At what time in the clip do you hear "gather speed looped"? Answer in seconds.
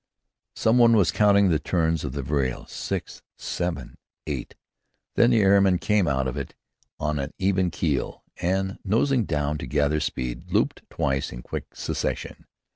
9.67-10.81